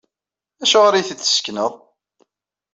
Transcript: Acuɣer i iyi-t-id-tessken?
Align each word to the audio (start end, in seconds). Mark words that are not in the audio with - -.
Acuɣer 0.63 0.93
i 0.95 0.97
iyi-t-id-tessken? 0.99 1.57